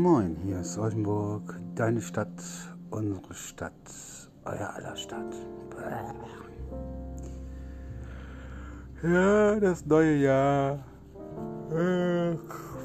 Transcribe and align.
Moin 0.00 0.34
hier 0.46 0.60
ist 0.60 0.78
Oldenburg, 0.78 1.60
deine 1.74 2.00
Stadt, 2.00 2.42
unsere 2.88 3.34
Stadt, 3.34 3.70
euer 4.46 4.72
aller 4.74 4.96
Stadt. 4.96 5.34
Ja, 9.02 9.60
das 9.60 9.84
neue 9.84 10.16
Jahr 10.16 10.78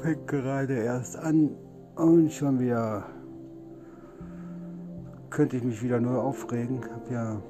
fängt 0.02 0.26
gerade 0.26 0.74
erst 0.74 1.16
an 1.16 1.56
und 1.94 2.30
schon 2.30 2.60
wieder 2.60 3.04
könnte 5.30 5.56
ich 5.56 5.64
mich 5.64 5.82
wieder 5.82 5.98
nur 5.98 6.22
aufregen. 6.22 6.82
Ich 6.82 6.90
habe 6.90 7.14
ja 7.14 7.42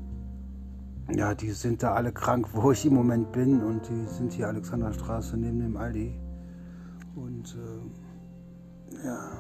ja, 1.11 1.35
die 1.35 1.51
sind 1.51 1.83
da 1.83 1.95
alle 1.95 2.13
krank, 2.13 2.49
wo 2.53 2.71
ich 2.73 2.87
im 2.87 2.95
Moment 2.95 3.33
bin 3.33 3.63
und 3.63 3.89
die 3.89 4.07
sind 4.07 4.33
hier 4.33 4.49
Alexanderstraße 4.49 5.37
neben 5.37 5.59
dem 5.59 5.77
Aldi. 5.77 6.19
Und 7.15 7.55
äh, 7.55 9.05
ja, 9.05 9.39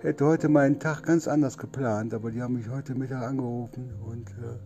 hätte 0.00 0.24
heute 0.24 0.48
meinen 0.48 0.80
Tag 0.80 1.04
ganz 1.04 1.28
anders 1.28 1.58
geplant, 1.58 2.14
aber 2.14 2.30
die 2.30 2.42
haben 2.42 2.54
mich 2.54 2.68
heute 2.68 2.94
Mittag 2.94 3.22
angerufen 3.22 3.94
und 4.04 4.30
äh, 4.30 4.58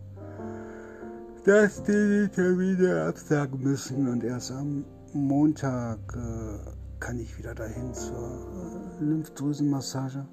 dass 1.45 1.83
die 1.83 1.91
die 1.91 2.29
Termine 2.29 3.05
absagen 3.05 3.61
müssen 3.61 4.07
und 4.07 4.23
erst 4.23 4.51
am 4.51 4.83
Montag 5.13 5.99
äh, 6.15 6.71
kann 6.99 7.19
ich 7.19 7.37
wieder 7.37 7.53
dahin 7.53 7.93
zur 7.93 8.97
äh, 8.99 9.03
Lymphdrüsenmassage. 9.03 10.25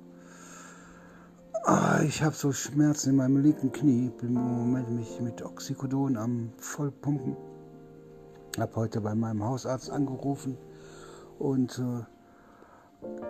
Ah, 1.64 2.00
ich 2.02 2.22
habe 2.22 2.34
so 2.34 2.50
Schmerzen 2.50 3.10
in 3.10 3.16
meinem 3.16 3.42
linken 3.42 3.70
Knie, 3.70 4.10
bin 4.18 4.36
im 4.36 4.56
Moment 4.56 4.90
mich 4.90 5.20
mit 5.20 5.44
Oxycodon 5.44 6.16
am 6.16 6.50
Vollpumpen. 6.56 7.36
Habe 8.58 8.76
heute 8.76 9.02
bei 9.02 9.14
meinem 9.14 9.44
Hausarzt 9.44 9.90
angerufen 9.90 10.56
und 11.38 11.78
äh, 11.78 12.06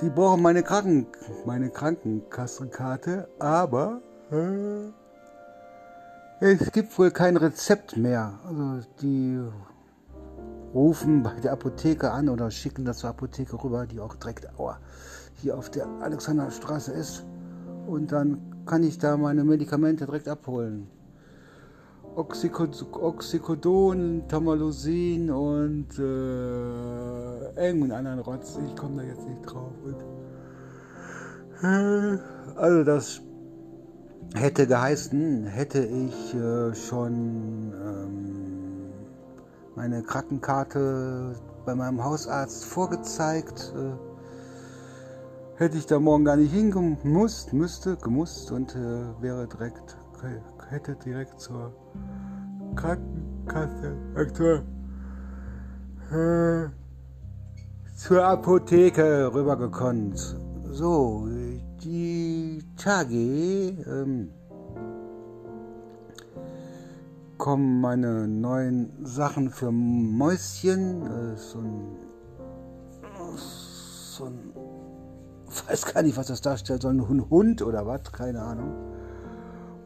die 0.00 0.08
brauchen 0.10 0.40
meine, 0.40 0.62
Kranken, 0.62 1.08
meine 1.46 1.68
Krankenkassenkarte, 1.70 3.28
aber 3.40 4.00
äh, 4.30 5.01
es 6.42 6.72
gibt 6.72 6.98
wohl 6.98 7.12
kein 7.12 7.36
Rezept 7.36 7.96
mehr. 7.96 8.40
Also 8.44 8.80
die 9.00 9.40
rufen 10.74 11.22
bei 11.22 11.38
der 11.40 11.52
Apotheke 11.52 12.10
an 12.10 12.28
oder 12.28 12.50
schicken 12.50 12.84
das 12.84 12.98
zur 12.98 13.10
Apotheke 13.10 13.62
rüber, 13.62 13.86
die 13.86 14.00
auch 14.00 14.16
direkt 14.16 14.48
hier 15.36 15.56
auf 15.56 15.70
der 15.70 15.86
Alexanderstraße 16.00 16.90
ist. 16.92 17.24
Und 17.86 18.10
dann 18.10 18.64
kann 18.66 18.82
ich 18.82 18.98
da 18.98 19.16
meine 19.16 19.44
Medikamente 19.44 20.04
direkt 20.04 20.26
abholen. 20.28 20.88
Oxycodon, 22.16 24.24
Tamalosin 24.28 25.30
und 25.30 25.96
äh, 25.98 27.54
irgendeinen 27.54 27.92
anderen 27.92 28.18
Rotz. 28.18 28.58
Ich 28.66 28.74
komme 28.76 29.02
da 29.02 29.08
jetzt 29.08 29.26
nicht 29.28 29.42
drauf. 29.42 29.72
Und, 29.84 29.96
äh, 31.62 32.18
also 32.56 32.82
das 32.84 33.22
hätte 34.34 34.66
geheißen, 34.66 35.46
hätte 35.46 35.84
ich 35.84 36.34
äh, 36.34 36.74
schon 36.74 37.72
ähm, 37.72 38.92
meine 39.74 40.02
Krankenkarte 40.02 41.34
bei 41.64 41.74
meinem 41.74 42.02
Hausarzt 42.02 42.64
vorgezeigt, 42.64 43.72
äh, 43.76 43.92
hätte 45.58 45.76
ich 45.76 45.86
da 45.86 46.00
morgen 46.00 46.24
gar 46.24 46.36
nicht 46.36 46.52
hingemusst, 46.52 47.52
müsste, 47.52 47.96
gemusst 47.96 48.50
und 48.50 48.74
äh, 48.74 49.22
wäre 49.22 49.46
direkt, 49.46 49.96
hätte 50.70 50.96
direkt 50.96 51.40
zur 51.40 51.72
Krankenkasse, 52.74 53.96
äh, 54.16 54.32
zur, 54.32 54.62
äh, 56.18 56.68
zur 57.96 58.24
Apotheke 58.24 59.32
rübergekonnt. 59.32 60.36
So, 60.70 61.28
die 61.82 62.31
Tage 62.76 63.16
ähm, 63.16 64.30
kommen 67.38 67.80
meine 67.80 68.28
neuen 68.28 69.04
Sachen 69.04 69.50
für 69.50 69.72
Mäuschen. 69.72 71.02
Äh, 71.02 71.36
so 71.36 71.58
ein, 71.58 71.96
so 73.36 74.24
ein, 74.26 74.52
weiß 75.68 75.92
gar 75.92 76.02
nicht, 76.02 76.16
was 76.16 76.28
das 76.28 76.40
darstellt, 76.40 76.82
so 76.82 76.88
ein 76.88 77.30
Hund 77.30 77.62
oder 77.62 77.86
was, 77.86 78.12
keine 78.12 78.42
Ahnung. 78.42 78.74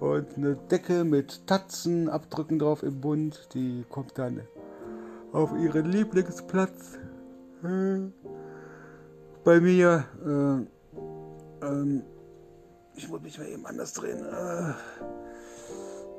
Und 0.01 0.37
eine 0.37 0.57
Decke 0.57 1.05
mit 1.05 1.47
Tatzenabdrücken 1.47 2.59
drauf 2.59 2.83
im 2.83 3.01
Bund, 3.01 3.49
die 3.55 3.85
kommt 3.89 4.19
dann 4.19 4.43
auf 5.33 5.53
ihren 5.59 5.87
Lieblingsplatz 5.87 6.99
äh, 7.65 8.01
bei 9.45 9.61
mir. 9.61 10.05
Äh, 10.25 10.77
ähm, 11.67 12.03
ich 12.97 13.09
muss 13.09 13.21
mich 13.21 13.39
mal 13.39 13.47
eben 13.47 13.67
anders 13.67 13.93
drehen. 13.93 14.25
Äh, 14.25 14.73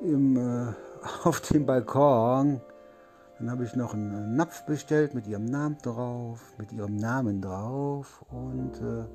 im, 0.06 0.38
äh, 0.38 0.74
auf 1.24 1.42
dem 1.42 1.66
Balkon. 1.66 2.62
Dann 3.40 3.52
habe 3.52 3.66
ich 3.66 3.76
noch 3.76 3.94
einen 3.94 4.36
Napf 4.36 4.66
bestellt 4.66 5.14
mit 5.14 5.28
ihrem 5.28 5.46
Namen 5.46 5.78
drauf, 5.84 6.42
mit 6.58 6.72
ihrem 6.72 6.96
Namen 6.96 7.40
drauf 7.40 8.26
und 8.32 8.82
äh, 8.82 9.06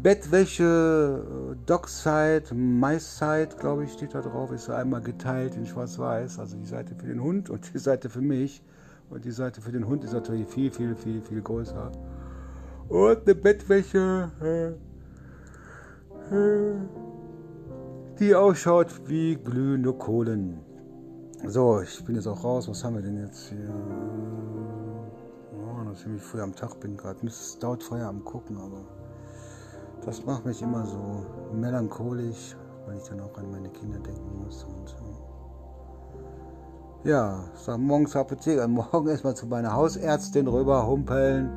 Bettwäsche, 0.00 1.24
äh, 1.52 1.66
Dockside, 1.66 2.54
MySide, 2.54 3.48
glaube 3.58 3.84
ich, 3.84 3.92
steht 3.92 4.14
da 4.14 4.20
drauf, 4.20 4.52
ist 4.52 4.70
einmal 4.70 5.00
geteilt 5.00 5.56
in 5.56 5.66
Schwarz-Weiß, 5.66 6.38
also 6.38 6.56
die 6.56 6.66
Seite 6.66 6.94
für 6.94 7.06
den 7.06 7.20
Hund 7.20 7.50
und 7.50 7.74
die 7.74 7.78
Seite 7.78 8.08
für 8.08 8.20
mich. 8.20 8.62
Und 9.10 9.24
die 9.24 9.32
Seite 9.32 9.60
für 9.60 9.72
den 9.72 9.86
Hund 9.86 10.04
ist 10.04 10.12
natürlich 10.12 10.46
viel, 10.46 10.70
viel, 10.70 10.94
viel, 10.94 11.20
viel 11.20 11.42
größer. 11.42 11.90
Und 12.88 13.22
eine 13.22 13.34
Bettwäsche, 13.34 14.30
äh, 14.40 14.93
die 18.18 18.34
ausschaut 18.34 19.08
wie 19.08 19.36
glühende 19.36 19.92
Kohlen. 19.92 20.60
So, 21.46 21.80
ich 21.80 22.02
bin 22.04 22.14
jetzt 22.14 22.26
auch 22.26 22.42
raus. 22.42 22.68
Was 22.68 22.82
haben 22.84 22.94
wir 22.94 23.02
denn 23.02 23.18
jetzt 23.18 23.48
hier? 23.48 23.74
Oh, 25.52 25.84
dass 25.84 25.98
ich 25.98 26.02
ziemlich 26.04 26.22
früh 26.22 26.40
am 26.40 26.54
Tag 26.54 26.80
bin 26.80 26.96
gerade. 26.96 27.26
Es 27.26 27.58
dauert 27.58 27.82
vorher 27.82 28.08
am 28.08 28.24
Gucken, 28.24 28.56
aber 28.56 28.82
das 30.04 30.24
macht 30.24 30.46
mich 30.46 30.62
immer 30.62 30.86
so 30.86 31.26
melancholisch, 31.52 32.56
weil 32.86 32.96
ich 32.96 33.04
dann 33.04 33.20
auch 33.20 33.36
an 33.36 33.50
meine 33.50 33.68
Kinder 33.68 33.98
denken 33.98 34.42
muss. 34.42 34.64
Und, 34.64 34.96
ja, 37.04 37.44
sag 37.54 37.78
morgen 37.78 38.06
zur 38.06 38.22
Apotheke, 38.22 38.66
morgen 38.68 39.08
erstmal 39.08 39.36
zu 39.36 39.46
meiner 39.46 39.74
Hausärztin 39.74 40.48
rüber 40.48 40.86
humpeln, 40.86 41.50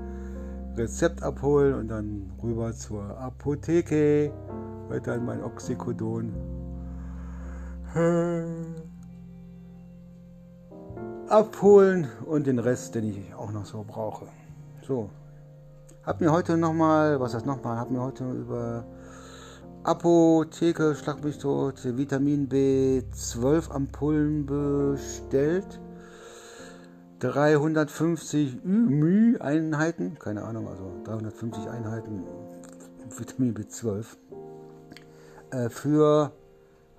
Rezept 0.77 1.23
abholen 1.23 1.73
und 1.73 1.87
dann 1.87 2.31
rüber 2.41 2.71
zur 2.73 3.17
Apotheke 3.17 4.31
weiter 4.89 5.15
in 5.15 5.25
mein 5.25 5.43
Oxycodon. 5.43 6.33
Abholen 11.27 12.07
und 12.25 12.47
den 12.47 12.59
Rest, 12.59 12.95
den 12.95 13.05
ich 13.05 13.33
auch 13.33 13.51
noch 13.51 13.65
so 13.65 13.83
brauche. 13.85 14.25
So. 14.87 15.09
Hab 16.05 16.21
mir 16.21 16.31
heute 16.31 16.55
nochmal, 16.55 17.19
was 17.19 17.33
heißt 17.33 17.45
nochmal, 17.45 17.77
hab 17.77 17.91
mir 17.91 18.01
heute 18.01 18.29
über 18.31 18.85
Apotheke, 19.83 20.95
schlag 20.95 21.23
mich 21.23 21.37
tot, 21.37 21.83
Vitamin 21.97 22.47
B12 22.47 23.71
Ampullen 23.71 24.45
bestellt. 24.45 25.79
350 27.19 28.59
μ 28.63 29.37
Einheiten, 29.39 30.19
keine 30.19 30.43
Ahnung, 30.43 30.67
also 30.67 31.01
350 31.03 31.67
Einheiten 31.67 32.23
Vitamin 33.09 33.55
B12 33.55 34.05
äh, 35.51 35.69
für, 35.69 36.31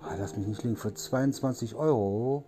ah, 0.01 0.15
lass 0.19 0.35
mich 0.35 0.47
nicht 0.47 0.63
liegen, 0.63 0.75
für 0.75 0.93
22 0.93 1.75
Euro. 1.75 2.43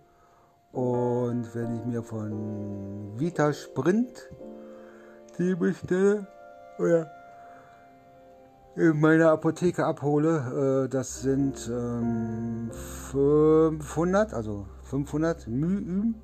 Und 0.72 1.54
wenn 1.54 1.76
ich 1.76 1.84
mir 1.84 2.02
von 2.02 3.18
Vita 3.18 3.52
Sprint 3.52 4.28
die 5.38 5.54
bestelle 5.54 6.26
oder 6.78 7.10
in 8.74 9.00
meiner 9.00 9.30
Apotheke 9.30 9.84
abhole, 9.84 10.84
äh, 10.84 10.88
das 10.88 11.22
sind 11.22 11.70
ähm, 11.70 12.70
500, 13.10 14.32
also 14.32 14.66
500 14.82 15.46
Mühen 15.46 16.22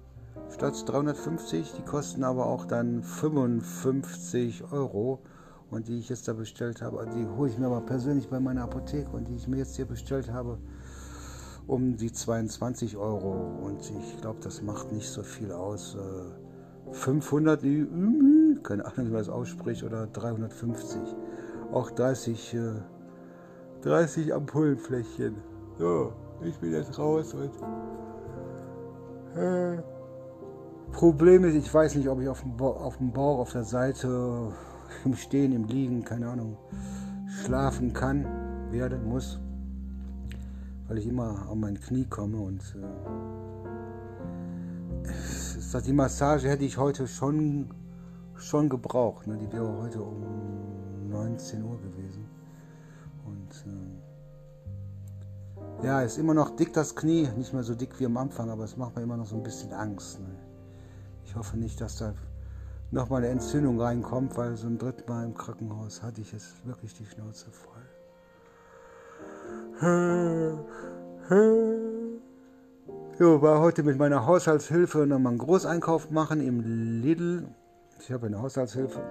statt 0.50 0.82
350. 0.86 1.74
Die 1.76 1.82
kosten 1.82 2.24
aber 2.24 2.46
auch 2.46 2.64
dann 2.64 3.02
55 3.02 4.72
Euro 4.72 5.20
und 5.70 5.88
die 5.88 5.98
ich 5.98 6.08
jetzt 6.08 6.28
da 6.28 6.32
bestellt 6.32 6.82
habe, 6.82 7.06
die 7.14 7.26
hole 7.26 7.50
ich 7.50 7.58
mir 7.58 7.66
aber 7.66 7.82
persönlich 7.82 8.28
bei 8.28 8.40
meiner 8.40 8.62
Apotheke 8.62 9.10
und 9.10 9.28
die 9.28 9.36
ich 9.36 9.48
mir 9.48 9.58
jetzt 9.58 9.76
hier 9.76 9.84
bestellt 9.84 10.32
habe, 10.32 10.58
um 11.66 11.96
die 11.96 12.10
22 12.12 12.96
Euro. 12.96 13.32
Und 13.62 13.90
ich 13.90 14.20
glaube, 14.20 14.40
das 14.42 14.62
macht 14.62 14.92
nicht 14.92 15.08
so 15.08 15.22
viel 15.22 15.52
aus. 15.52 15.94
Äh, 15.94 16.94
500, 16.94 17.60
keine 18.62 18.86
Ahnung, 18.86 18.96
wie 18.96 19.02
man 19.02 19.18
das 19.18 19.28
ausspricht, 19.28 19.82
oder 19.82 20.06
350. 20.06 20.98
Auch 21.70 21.90
30, 21.90 22.56
30 23.82 24.32
Ampullenfläschchen. 24.32 25.36
So, 25.78 26.14
ich 26.42 26.56
bin 26.58 26.72
jetzt 26.72 26.98
raus 26.98 27.34
und. 27.34 27.50
Äh, 29.36 29.82
Problem 30.92 31.44
ist, 31.44 31.54
ich 31.54 31.72
weiß 31.72 31.94
nicht, 31.94 32.08
ob 32.08 32.20
ich 32.20 32.28
auf 32.28 32.42
dem, 32.42 32.60
auf 32.60 32.96
dem 32.96 33.12
Bauch, 33.12 33.38
auf 33.38 33.52
der 33.52 33.64
Seite, 33.64 34.52
im 35.04 35.14
Stehen, 35.14 35.52
im 35.52 35.64
Liegen, 35.64 36.04
keine 36.04 36.28
Ahnung, 36.28 36.56
schlafen 37.44 37.92
kann, 37.92 38.26
werden 38.70 39.08
muss, 39.08 39.38
weil 40.86 40.98
ich 40.98 41.06
immer 41.06 41.48
an 41.50 41.60
mein 41.60 41.80
Knie 41.80 42.04
komme 42.04 42.38
und 42.38 42.60
äh, 45.74 45.82
die 45.82 45.92
Massage 45.92 46.48
hätte 46.48 46.64
ich 46.64 46.78
heute 46.78 47.06
schon, 47.06 47.70
schon 48.34 48.68
gebraucht. 48.68 49.26
Ne? 49.26 49.36
Die 49.38 49.52
wäre 49.52 49.82
heute 49.82 50.02
um 50.02 50.22
19 51.10 51.62
Uhr 51.62 51.78
gewesen. 51.78 52.26
Und 53.24 53.64
äh, 55.82 55.86
ja, 55.86 56.00
ist 56.02 56.18
immer 56.18 56.34
noch 56.34 56.56
dick 56.56 56.72
das 56.72 56.96
Knie, 56.96 57.28
nicht 57.36 57.52
mehr 57.52 57.62
so 57.62 57.74
dick 57.74 58.00
wie 58.00 58.06
am 58.06 58.16
Anfang, 58.16 58.50
aber 58.50 58.64
es 58.64 58.76
macht 58.76 58.96
mir 58.96 59.02
immer 59.02 59.16
noch 59.16 59.26
so 59.26 59.36
ein 59.36 59.42
bisschen 59.42 59.72
Angst. 59.72 60.20
Ne? 60.20 60.28
Ich 61.28 61.36
hoffe 61.36 61.58
nicht, 61.58 61.78
dass 61.82 61.98
da 61.98 62.14
nochmal 62.90 63.18
eine 63.18 63.28
Entzündung 63.28 63.78
reinkommt, 63.78 64.34
weil 64.38 64.56
so 64.56 64.66
ein 64.66 64.78
dritten 64.78 65.06
Mal 65.12 65.26
im 65.26 65.34
Krankenhaus 65.34 66.02
hatte 66.02 66.22
ich 66.22 66.32
jetzt 66.32 66.66
wirklich 66.66 66.94
die 66.94 67.04
Schnauze 67.04 67.50
voll. 67.50 67.82
Jo, 73.18 73.42
war 73.42 73.60
heute 73.60 73.82
mit 73.82 73.98
meiner 73.98 74.24
Haushaltshilfe 74.24 75.06
nochmal 75.06 75.32
einen 75.32 75.38
Großeinkauf 75.38 76.10
machen 76.10 76.40
im 76.40 77.02
Lidl. 77.02 77.46
Ich 78.00 78.10
habe 78.10 78.28
eine 78.28 78.40
Haushaltshilfe. 78.40 79.02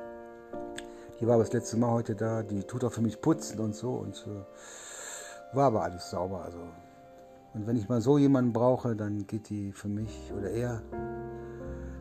Die 1.22 1.28
war 1.28 1.38
das 1.38 1.54
letzte 1.54 1.78
Mal 1.78 1.92
heute 1.92 2.16
da. 2.16 2.42
Die 2.42 2.64
tut 2.64 2.84
auch 2.84 2.94
für 2.94 3.02
mich 3.02 3.22
putzen 3.22 3.60
und 3.60 3.76
so. 3.76 3.92
Und 3.92 4.26
äh, 4.28 5.56
war 5.56 5.68
aber 5.68 5.84
alles 5.84 6.10
sauber. 6.10 6.42
Also. 6.46 6.58
Und 7.54 7.68
wenn 7.68 7.78
ich 7.78 7.88
mal 7.88 8.02
so 8.02 8.18
jemanden 8.18 8.54
brauche, 8.54 8.96
dann 8.96 9.28
geht 9.28 9.50
die 9.50 9.72
für 9.72 9.88
mich 9.88 10.34
oder 10.36 10.50
er 10.50 10.82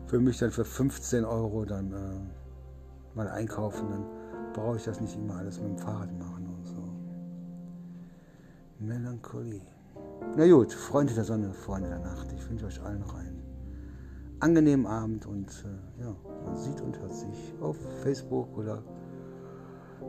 für 0.07 0.19
mich 0.19 0.37
dann 0.39 0.51
für 0.51 0.65
15 0.65 1.25
Euro 1.25 1.65
dann 1.65 1.91
äh, 1.91 3.15
mal 3.15 3.27
einkaufen, 3.27 3.89
dann 3.89 4.05
brauche 4.53 4.77
ich 4.77 4.85
das 4.85 5.01
nicht 5.01 5.15
immer 5.15 5.35
alles 5.35 5.59
mit 5.59 5.69
dem 5.69 5.77
Fahrrad 5.77 6.17
machen 6.17 6.47
und 6.47 6.65
so. 6.65 6.81
Melancholie. 8.79 9.61
Na 10.35 10.47
gut, 10.47 10.71
Freunde 10.71 11.13
der 11.13 11.25
Sonne, 11.25 11.53
Freunde 11.53 11.89
der 11.89 11.99
Nacht. 11.99 12.31
Ich 12.31 12.49
wünsche 12.49 12.65
euch 12.65 12.81
allen 12.81 12.99
noch 12.99 13.15
einen 13.15 13.43
angenehmen 14.39 14.85
Abend 14.85 15.25
und 15.25 15.49
äh, 15.65 16.03
ja, 16.03 16.15
man 16.45 16.55
sieht 16.55 16.79
und 16.81 16.97
hört 16.99 17.13
sich 17.13 17.53
auf 17.59 17.75
Facebook 18.01 18.57
oder 18.57 18.83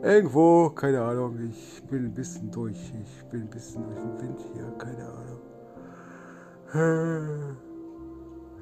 irgendwo, 0.01 0.69
keine 0.69 1.01
Ahnung. 1.01 1.37
Ich 1.49 1.83
bin 1.89 2.05
ein 2.05 2.13
bisschen 2.13 2.51
durch. 2.51 2.93
Ich 3.03 3.25
bin 3.25 3.41
ein 3.41 3.49
bisschen 3.49 3.83
durch 3.83 3.99
den 3.99 4.21
Wind 4.21 4.39
hier, 4.53 4.71
keine 4.77 5.05
Ahnung. 6.73 7.57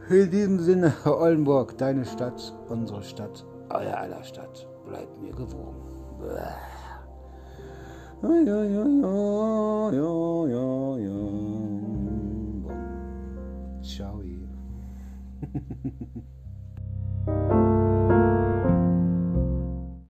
In 0.09 0.31
diesem 0.31 0.59
Sinne, 0.59 0.93
Oldenburg, 1.05 1.77
deine 1.77 2.05
Stadt, 2.05 2.53
unsere 2.69 3.03
Stadt, 3.03 3.45
euer 3.69 3.97
aller 3.97 4.23
Stadt, 4.23 4.65
bleibt 4.85 5.21
mir 5.21 5.33
gewogen. 5.33 5.75
Ja, 8.23 8.29
ja, 8.29 8.63
ja, 8.63 8.85
ja, 9.91 10.97
ja. 10.97 11.17
Ciao. 13.81 14.23